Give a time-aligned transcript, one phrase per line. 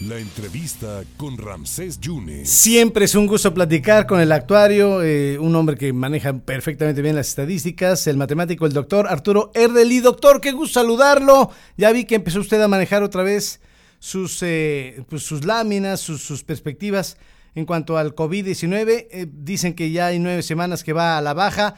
[0.00, 2.50] La entrevista con Ramsés Yunes.
[2.50, 7.14] Siempre es un gusto platicar con el actuario, eh, un hombre que maneja perfectamente bien
[7.14, 10.00] las estadísticas, el matemático, el doctor Arturo Erdeli.
[10.00, 11.52] Doctor, qué gusto saludarlo.
[11.76, 13.60] Ya vi que empezó usted a manejar otra vez
[14.00, 17.16] sus, eh, pues, sus láminas, sus, perspectivas
[17.54, 19.06] en cuanto al COVID-19.
[19.12, 21.76] Eh, dicen que ya hay nueve semanas que va a la baja.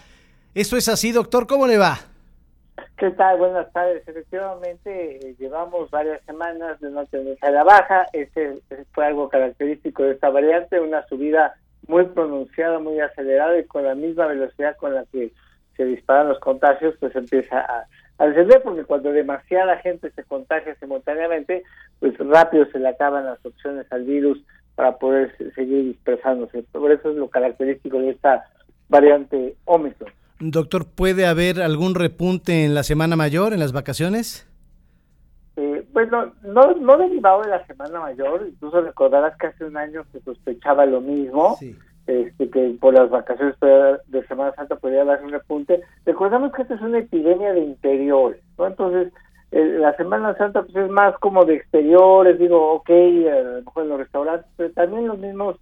[0.55, 1.47] ¿Esto es así, doctor?
[1.47, 2.16] ¿Cómo le va?
[2.97, 3.37] ¿Qué tal?
[3.37, 4.09] Buenas tardes.
[4.09, 8.07] Efectivamente, eh, llevamos varias semanas de no tener a la baja.
[8.15, 8.63] Ese,
[8.93, 11.57] fue algo característico de esta variante, una subida
[11.89, 15.31] muy pronunciada, muy acelerada y con la misma velocidad con la que
[15.77, 17.87] se disparan los contagios, pues empieza a,
[18.17, 21.65] a descender, porque cuando demasiada gente se contagia simultáneamente,
[22.01, 24.43] pues rápido se le acaban las opciones al virus
[24.75, 26.63] para poder seguir dispersándose.
[26.73, 28.47] Por eso es lo característico de esta
[28.89, 30.11] variante Omicron.
[30.39, 34.47] Doctor, ¿puede haber algún repunte en la semana mayor, en las vacaciones?
[35.57, 40.05] Eh, bueno, no, no derivado de la semana mayor, incluso recordarás que hace un año
[40.13, 41.57] se sospechaba lo mismo,
[42.07, 43.57] este, que por las vacaciones
[44.09, 45.81] de Semana Santa podría haber un repunte.
[46.05, 48.67] Recordamos que esta es una epidemia de interiores, ¿no?
[48.67, 49.15] Entonces,
[49.53, 53.83] eh, la Semana Santa pues es más como de exteriores, digo, ok, a lo mejor
[53.85, 55.57] en los restaurantes, pero también los mismos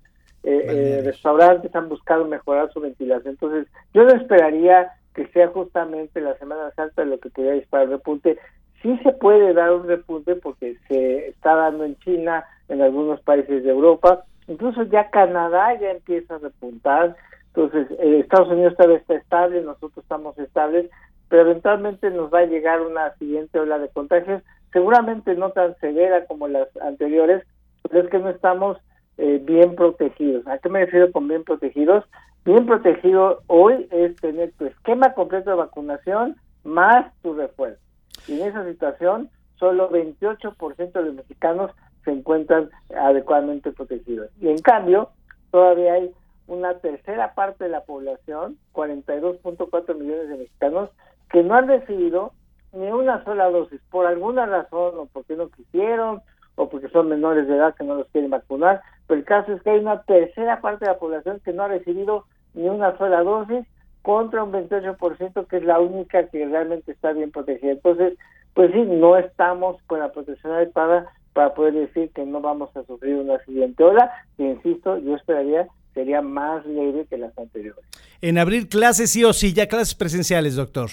[0.45, 3.33] eh, eh, restaurantes han buscado mejorar su ventilación.
[3.33, 7.93] Entonces, yo no esperaría que sea justamente la Semana Santa lo que quería disparar el
[7.93, 8.39] repunte.
[8.83, 13.65] Sí se puede dar un repunte porque se está dando en China, en algunos países
[13.65, 17.17] de Europa, incluso ya Canadá ya empieza a repuntar.
[17.55, 20.91] Entonces, eh, Estados Unidos todavía está estable, nosotros estamos estables,
[21.31, 26.27] pero eventualmente nos va a llegar una siguiente ola de contagios, seguramente no tan severa
[26.27, 27.47] como las anteriores,
[27.89, 28.77] pero es que no estamos
[29.19, 30.47] eh, bien protegidos.
[30.47, 32.05] ¿A qué me refiero con bien protegidos?
[32.45, 37.81] Bien protegido hoy es tener tu esquema completo de vacunación más tu refuerzo.
[38.27, 41.71] Y en esa situación, solo 28% de los mexicanos
[42.05, 44.31] se encuentran adecuadamente protegidos.
[44.41, 45.11] Y en cambio,
[45.51, 46.11] todavía hay
[46.47, 50.91] una tercera parte de la población, 42.4 millones de mexicanos,
[51.31, 52.33] que no han recibido
[52.73, 56.21] ni una sola dosis, por alguna razón, o porque no quisieron,
[56.57, 59.63] o porque son menores de edad que no los quieren vacunar, pero el caso es
[59.63, 63.23] que hay una tercera parte de la población que no ha recibido ni una sola
[63.23, 63.67] dosis
[64.03, 67.73] contra un 28% que es la única que realmente está bien protegida.
[67.73, 68.19] Entonces,
[68.55, 72.85] pues sí, no estamos con la protección adecuada para poder decir que no vamos a
[72.85, 77.85] sufrir una siguiente ola, y insisto, yo esperaría sería más leve que las anteriores.
[78.21, 80.91] En abrir clases sí o sí, ya clases presenciales, doctor.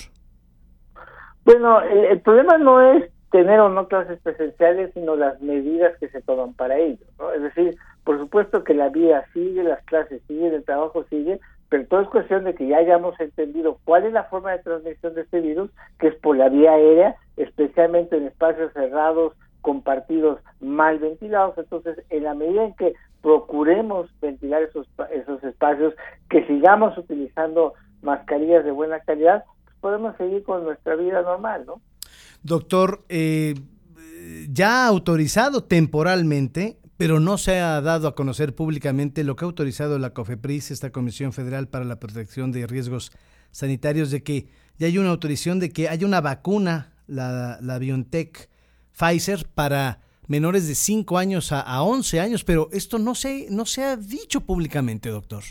[1.43, 6.21] Bueno, el problema no es tener o no clases presenciales, sino las medidas que se
[6.21, 7.05] toman para ello.
[7.17, 7.31] ¿no?
[7.31, 11.87] Es decir, por supuesto que la vida sigue, las clases siguen, el trabajo sigue, pero
[11.87, 15.21] todo es cuestión de que ya hayamos entendido cuál es la forma de transmisión de
[15.21, 21.57] este virus, que es por la vía aérea, especialmente en espacios cerrados, compartidos, mal ventilados.
[21.57, 25.93] Entonces, en la medida en que procuremos ventilar esos, esos espacios,
[26.29, 31.79] que sigamos utilizando mascarillas de buena calidad, pues podemos seguir con nuestra vida normal, ¿no?
[32.43, 33.55] Doctor, eh,
[34.49, 39.47] ya ha autorizado temporalmente, pero no se ha dado a conocer públicamente lo que ha
[39.47, 43.11] autorizado la COFEPRIS, esta Comisión Federal para la Protección de Riesgos
[43.51, 44.47] Sanitarios, de que
[44.77, 48.49] ya hay una autorización de que haya una vacuna, la, la BioNTech
[48.91, 53.65] Pfizer, para menores de 5 años a, a 11 años, pero esto no se, no
[53.65, 55.43] se ha dicho públicamente, doctor.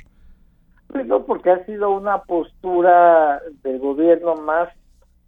[0.89, 4.69] Pues no, porque ha sido una postura del gobierno más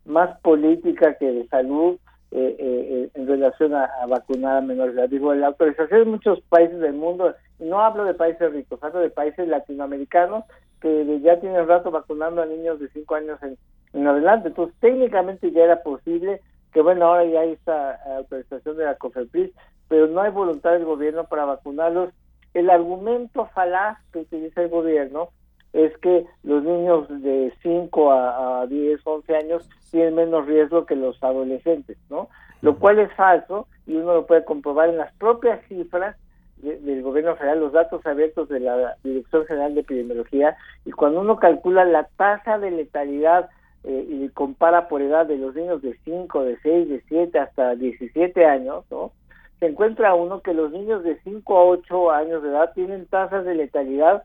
[0.05, 1.99] más política que de salud
[2.31, 5.11] eh, eh, en relación a, vacunar a menores.
[5.11, 9.11] Digo, la autorización en muchos países del mundo, no hablo de países ricos, hablo de
[9.11, 10.45] países latinoamericanos
[10.81, 13.57] que ya tienen rato vacunando a niños de 5 años en,
[13.93, 14.49] en adelante.
[14.49, 16.41] Entonces, técnicamente ya era posible
[16.73, 19.53] que, bueno, ahora ya hay esta autorización de la COFEPRIS,
[19.89, 22.15] pero no hay voluntad del gobierno para vacunarlos.
[22.55, 25.29] El argumento falaz que utiliza el gobierno
[25.73, 30.97] es que los niños de 5 a, a 10, 11 años tienen menos riesgo que
[30.97, 32.29] los adolescentes, ¿no?
[32.61, 36.17] Lo cual es falso y uno lo puede comprobar en las propias cifras
[36.63, 41.37] del gobierno federal, los datos abiertos de la Dirección General de Epidemiología, y cuando uno
[41.37, 43.51] calcula la tasa de letalidad
[43.83, 47.75] eh, y compara por edad de los niños de 5, de 6, de 7 hasta
[47.75, 49.11] 17 años, ¿no?
[49.59, 53.45] Se encuentra uno que los niños de 5 a 8 años de edad tienen tasas
[53.45, 54.23] de letalidad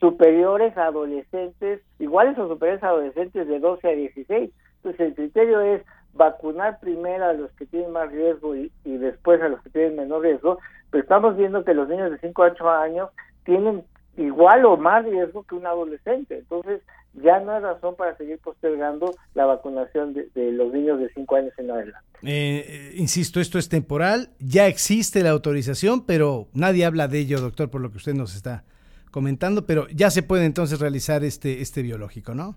[0.00, 4.50] superiores a adolescentes, iguales o superiores a adolescentes de 12 a 16.
[4.76, 5.82] Entonces el criterio es
[6.14, 10.22] vacunar primero a los que tienen más riesgo y, después a los que tienen menor
[10.22, 10.58] riesgo,
[10.90, 13.10] pero estamos viendo que los niños de 5 a 8 años
[13.44, 13.84] tienen
[14.16, 16.38] igual o más riesgo que un adolescente.
[16.38, 16.82] Entonces,
[17.14, 21.52] ya no hay razón para seguir postergando la vacunación de, los niños de 5 años
[21.58, 22.06] en adelante.
[22.22, 27.40] Eh, eh, insisto, esto es temporal, ya existe la autorización, pero nadie habla de ello,
[27.40, 28.64] doctor, por lo que usted nos está
[29.10, 32.56] comentando, pero ya se puede entonces realizar este, este biológico, ¿no?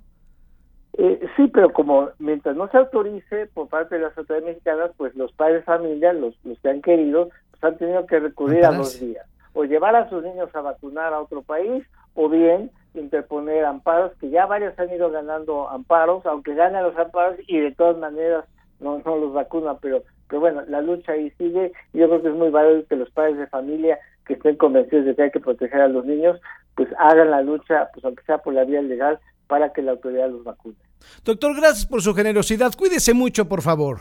[0.93, 5.15] Eh, sí, pero como mientras no se autorice por parte de las autoridades mexicanas, pues
[5.15, 8.71] los padres de familia, los, los que han querido, pues han tenido que recurrir a
[8.71, 9.25] los días.
[9.53, 11.83] O llevar a sus niños a vacunar a otro país,
[12.13, 17.37] o bien interponer amparos, que ya varios han ido ganando amparos, aunque ganan los amparos
[17.47, 18.45] y de todas maneras
[18.79, 21.71] no, no los vacunan, pero, pero bueno, la lucha ahí sigue.
[21.93, 23.97] Yo creo que es muy válido que los padres de familia
[24.31, 26.39] que estén convencidos de que hay que proteger a los niños,
[26.75, 30.29] pues hagan la lucha, pues aunque sea por la vía legal, para que la autoridad
[30.29, 30.77] los vacune.
[31.25, 32.71] Doctor, gracias por su generosidad.
[32.77, 33.99] Cuídese mucho, por favor.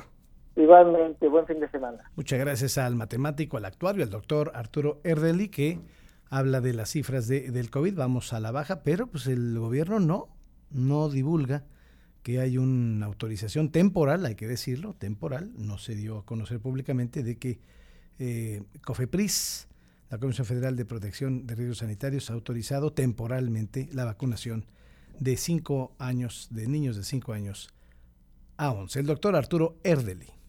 [0.55, 1.99] Igualmente, buen fin de semana.
[2.15, 5.81] Muchas gracias al matemático, al actuario, al doctor Arturo Erdeli, que
[6.29, 7.97] habla de las cifras de, del COVID.
[7.97, 10.29] Vamos a la baja, pero pues el gobierno no,
[10.71, 11.65] no divulga
[12.23, 17.25] que hay una autorización temporal, hay que decirlo, temporal, no se dio a conocer públicamente
[17.25, 17.59] de que
[18.21, 19.70] eh, COFEPRIS
[20.11, 24.67] la Comisión Federal de Protección de Riesgos Sanitarios ha autorizado temporalmente la vacunación
[25.21, 27.69] de 5 años, de niños de 5 años
[28.57, 29.01] a 11.
[29.01, 30.40] El doctor Arturo Erdeli.